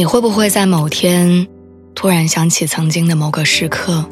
[0.00, 1.46] 你会不会在某天
[1.94, 4.02] 突然想起曾经的某个时刻？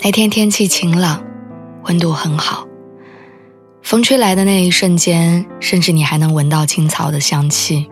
[0.00, 1.24] 那天天气晴朗，
[1.86, 2.64] 温度很好，
[3.82, 7.90] 风吹来的那一瞬间，甚至你还能闻到青草的香气。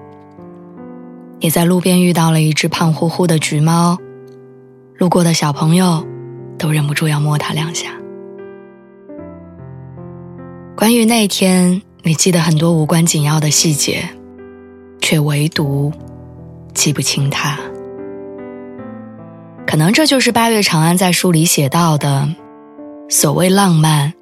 [1.41, 3.99] 你在路边遇到了一只胖乎乎的橘猫，
[4.99, 6.07] 路过的小朋友
[6.57, 7.89] 都忍不住要摸它两下。
[10.77, 14.09] 关于那天，你记得很多无关紧要的细节，
[15.01, 15.93] 却唯独。
[16.77, 17.59] 记不清他，
[19.67, 22.29] 可能这就是八月长安在书里写到的：
[23.09, 24.13] 所谓浪漫，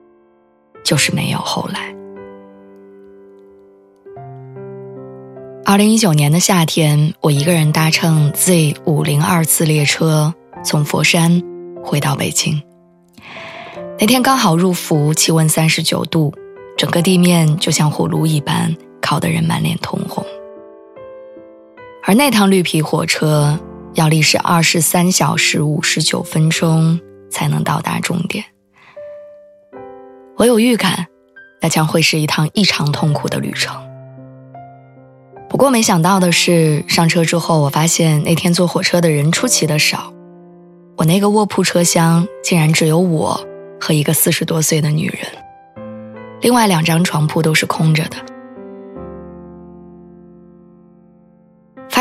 [0.84, 1.92] 就是没有后来。
[5.64, 10.32] 二零一九年的夏天，我一个人搭乘 Z 五零二次列车
[10.64, 11.42] 从佛山
[11.82, 12.62] 回到北京。
[13.98, 16.32] 那天刚好入伏，气温三十九度，
[16.78, 20.24] 整个地面就像火炉一般，烤得人满脸通红。
[22.06, 23.58] 而那趟绿皮火车
[23.94, 28.44] 要历时二十三小时五十九分钟才能到达终点。
[30.36, 31.06] 我有预感，
[31.62, 33.74] 那将会是一趟异常痛苦的旅程。
[35.48, 40.12] 不过没想到的是，上车之后，我发现那天坐火车的人出奇的少。
[40.96, 43.40] 我那个卧铺车厢竟然只有我
[43.80, 45.26] 和一个四十多岁的女人，
[46.42, 48.16] 另外两张床铺都是空着的。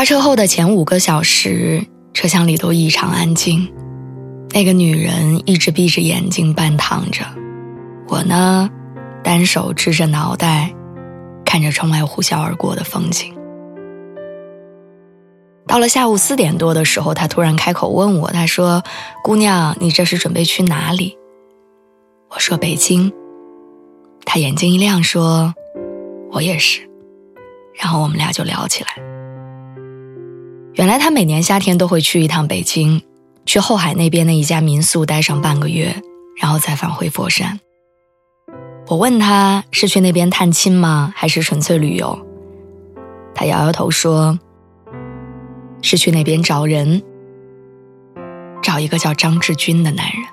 [0.04, 3.72] 车后的前五个小时，车厢里都异常安静。
[4.50, 7.24] 那个女人一直闭着眼睛半躺着，
[8.08, 8.70] 我呢，
[9.22, 10.72] 单手支着脑袋，
[11.44, 13.34] 看着窗外呼啸而过的风景。
[15.66, 18.84] 到了下午四点多的时候，他突然开口问我：“他说，
[19.22, 21.16] 姑娘，你这是准备去哪里？”
[22.30, 23.12] 我说：“北京。”
[24.24, 25.54] 他眼睛一亮，说
[26.30, 26.88] ：“我也是。”
[27.74, 29.13] 然后我们俩就聊起来。
[30.74, 33.00] 原来他每年夏天都会去一趟北京，
[33.46, 36.02] 去后海那边的一家民宿待上半个月，
[36.40, 37.60] 然后再返回佛山。
[38.88, 42.18] 我问他是去那边探亲吗，还是纯粹旅游？
[43.36, 44.36] 他摇摇头说
[45.80, 47.00] ：“是去那边找人，
[48.60, 50.24] 找一个叫张志军的男人。”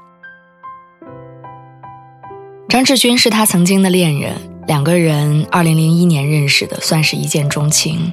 [2.68, 4.36] 张志军是他曾经的恋人，
[4.66, 8.12] 两个人二零零一年认识的，算是一见钟情。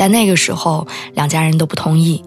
[0.00, 2.24] 但那个时候，两家人都不同意。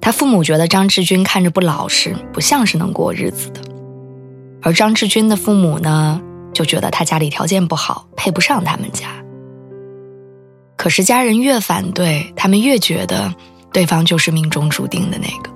[0.00, 3.60] 他父母觉得张志军看着不老实，不像是能过日子的；
[4.62, 6.22] 而张志军的父母呢，
[6.54, 9.08] 就觉得他家里条件不好，配不上他们家。
[10.76, 13.34] 可是家人越反对，他们越觉得
[13.72, 15.50] 对方就是命中注定的那个。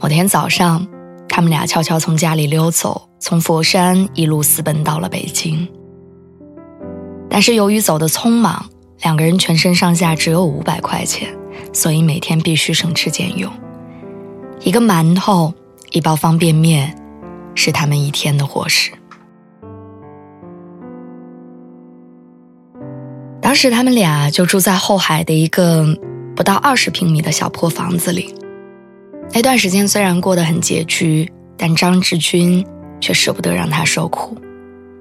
[0.00, 0.86] 某天早上，
[1.28, 5.66] 他们俩悄悄从家里溜走，从佛山一路私奔到了北京。
[7.28, 8.64] 但是由于走得匆忙，
[9.02, 11.28] 两个人全身上下只有五百块钱，
[11.72, 13.50] 所以每天必须省吃俭用。
[14.60, 15.54] 一个馒头，
[15.90, 16.94] 一包方便面，
[17.54, 18.92] 是他们一天的伙食。
[23.40, 25.98] 当时他们俩就住在后海的一个
[26.36, 28.34] 不到二十平米的小破房子里。
[29.32, 32.64] 那段时间虽然过得很拮据，但张志军
[33.00, 34.36] 却舍不得让他受苦，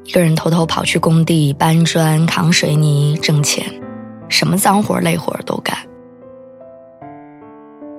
[0.06, 3.66] 一个人偷偷跑去工地搬砖、扛水泥挣钱。
[4.29, 5.78] 什么脏活累活都干。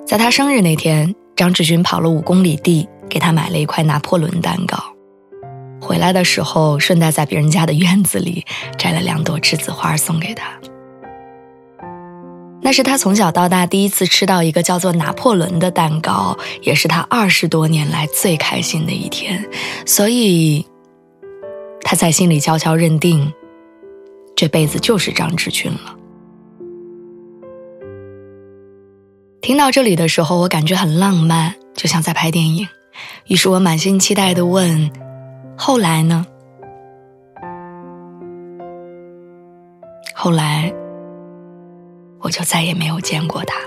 [0.06, 4.76] 在他生日那天，张志军跑了五公里地，给他买了一块拿破仑蛋糕。
[5.80, 8.44] 回来的时候，顺带在别人家的院子里
[8.76, 10.46] 摘了两朵栀子花送给他。
[12.62, 19.48] 那是他从小到大第一次吃到一个叫做拿破仑的蛋糕，也是他二十多年来最开心的一天。
[19.86, 20.66] 所以，
[21.82, 23.32] 他在心里悄悄认定，
[24.36, 25.96] 这辈子就是张志军了。
[29.50, 32.68] 听到这里的时候，我感觉很浪漫，就像在拍电影。
[33.26, 34.92] 于是我满心期待的问
[35.58, 36.24] ：“后来呢？”
[40.14, 40.72] 后来，
[42.20, 43.64] 我就再也没有见过他了。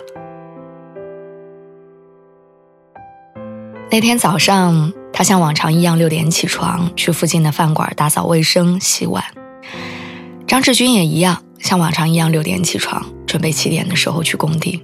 [3.92, 9.22] 那天早上，他像往常一样六点起床，去附近的饭馆打扫卫生、洗碗。
[10.48, 11.44] 张志军也一样。
[11.60, 14.82] 像往常一样六点起床，准备七点的时候去工地。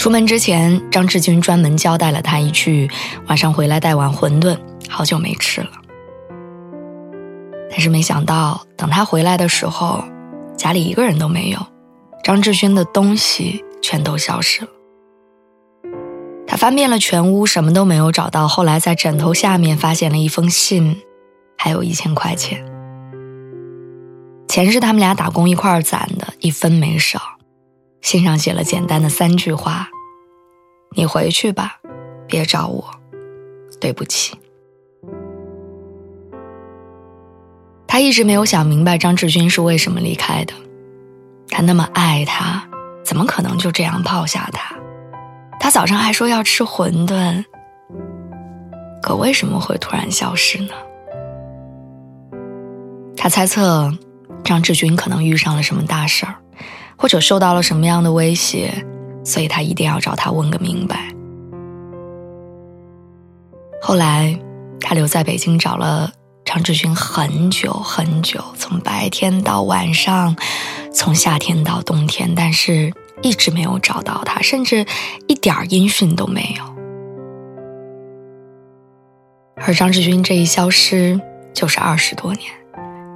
[0.00, 2.90] 出门之前，张志军专门交代了他一句
[3.28, 4.56] ：“晚上回来带碗馄饨，
[4.88, 5.68] 好久没吃了。”
[7.70, 10.02] 但是没想到，等他回来的时候，
[10.56, 11.58] 家里一个人都没有，
[12.24, 14.70] 张志军的东西全都消失了。
[16.46, 18.48] 他翻遍了全屋，什么都没有找到。
[18.48, 20.98] 后来在枕头下面发现了一封信，
[21.58, 22.64] 还有一千块钱。
[24.48, 27.20] 钱是他们俩打工一块儿攒的，一分没少。
[28.02, 29.88] 信上写了简单的三句话
[30.96, 31.78] ：“你回去吧，
[32.26, 32.90] 别找我，
[33.80, 34.36] 对不起。”
[37.86, 40.54] 他一直没有想明白张志军是为什么离开的。
[41.48, 42.68] 他那么爱他，
[43.04, 44.76] 怎么可能就这样抛下他？
[45.58, 47.44] 他早上还说要吃馄饨，
[49.02, 50.72] 可为什么会突然消失呢？
[53.16, 53.92] 他猜测
[54.42, 56.36] 张志军可能遇上了什么大事儿，
[57.00, 58.84] 或者受到了什么样的威胁，
[59.24, 61.08] 所以他一定要找他问个明白。
[63.80, 64.38] 后来，
[64.78, 66.12] 他留在北京找了
[66.44, 70.36] 张志军很久很久，从白天到晚上，
[70.92, 72.92] 从夏天到冬天，但是。
[73.22, 74.86] 一直没有找到他，甚至
[75.28, 76.64] 一点音讯都没有。
[79.56, 81.20] 而张志军这一消失
[81.52, 82.50] 就是二十多年，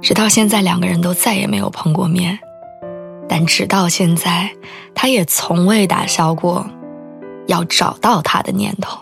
[0.03, 2.37] 直到现在两个人都再也没有碰过面。
[3.37, 4.49] 但直到现在，
[4.93, 6.65] 他也从未打消过
[7.47, 8.97] 要找到他的念头，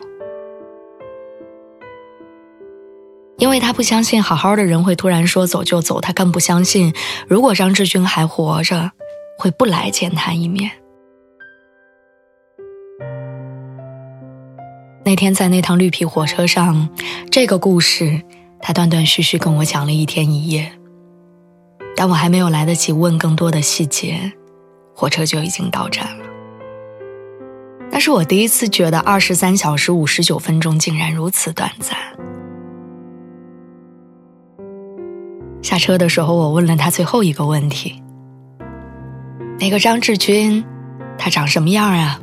[3.37, 6.95] 因为他不相信好好的人会突然说走就走，他更不相信
[7.27, 8.89] 如果张志军还活着，
[9.37, 10.71] 会不来见他一面。
[15.05, 16.89] 那天在那趟绿皮火车上，
[17.29, 18.23] 这个故事
[18.59, 20.71] 他断断续续跟我讲了一天一夜。
[21.95, 24.33] 但我还没有来得及问更多的细节，
[24.95, 26.25] 火车就已经到站了。
[27.91, 31.95] 那是我第一次觉得二十三小时五十九分钟竟然如此短暂。
[35.61, 38.01] 下车的时候，我问了他最后一个问题
[39.59, 40.65] ：“那个张志军，
[41.17, 42.19] 他长什么样啊？”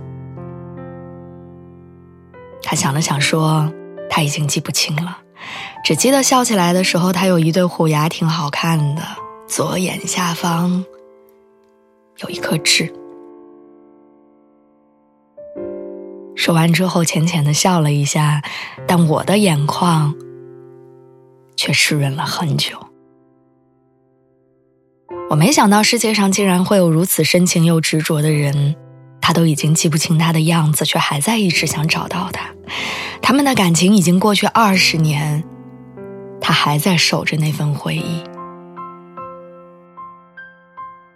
[2.63, 3.73] 他想了想，说
[4.11, 5.19] ：“他已经记不清了，
[5.85, 9.03] 只记得笑起来的时候，他有一对虎牙，挺好看的。
[9.51, 10.85] 左眼下方
[12.23, 12.95] 有一颗痣。”
[16.37, 18.43] 说完之后，浅浅的笑了一下，
[18.87, 20.15] 但我的眼眶
[21.57, 22.79] 却湿润了很久。
[25.31, 28.77] 我没想到世界上竟然会有如此深情又执着的人。
[29.21, 32.51] 他都已经记不清他的样子，却还在一直想找到他。
[33.21, 35.45] 他们的感情已经过去二十年，
[36.41, 38.25] 他还在守着那份回忆。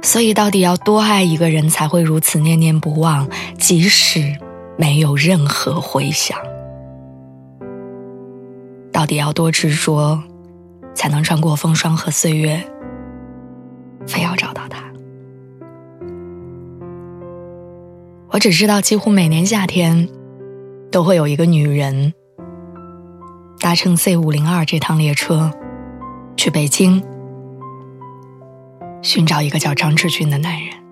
[0.04, 3.26] 所以，到底要多爱一个人才会如此念念不忘，
[3.58, 4.36] 即使
[4.76, 6.38] 没有任何回响？
[8.92, 10.22] 到底要多执着，
[10.94, 12.62] 才能穿过风霜和岁月，
[14.06, 14.84] 非要找到他？
[18.28, 20.06] 我只知道，几乎每年夏天，
[20.92, 22.12] 都会有一个女人
[23.58, 25.50] 搭乘 C 五零二这趟列车，
[26.36, 27.02] 去北京
[29.04, 30.83] 寻找一个叫张志军的男人。